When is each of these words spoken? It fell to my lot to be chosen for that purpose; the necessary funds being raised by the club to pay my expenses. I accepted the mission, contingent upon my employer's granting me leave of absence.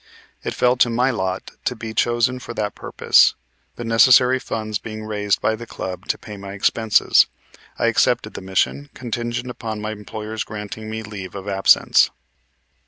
It 0.43 0.55
fell 0.55 0.77
to 0.77 0.89
my 0.89 1.11
lot 1.11 1.51
to 1.65 1.75
be 1.75 1.93
chosen 1.93 2.39
for 2.39 2.55
that 2.55 2.73
purpose; 2.73 3.35
the 3.75 3.83
necessary 3.83 4.39
funds 4.39 4.79
being 4.79 5.03
raised 5.05 5.39
by 5.41 5.55
the 5.55 5.67
club 5.67 6.07
to 6.07 6.17
pay 6.17 6.37
my 6.37 6.53
expenses. 6.53 7.27
I 7.77 7.85
accepted 7.85 8.33
the 8.33 8.41
mission, 8.41 8.89
contingent 8.95 9.51
upon 9.51 9.79
my 9.79 9.91
employer's 9.91 10.43
granting 10.43 10.89
me 10.89 11.03
leave 11.03 11.35
of 11.35 11.47
absence. 11.47 12.09